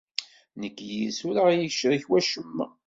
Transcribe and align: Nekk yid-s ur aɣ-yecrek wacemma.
Nekk 0.61 0.77
yid-s 0.89 1.19
ur 1.29 1.35
aɣ-yecrek 1.43 2.03
wacemma. 2.09 2.67